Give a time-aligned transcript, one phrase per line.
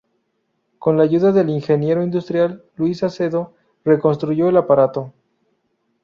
[0.79, 3.53] Con la ayuda del ingeniero industrial Luis Acedo,
[3.85, 5.13] reconstruyó el aparato.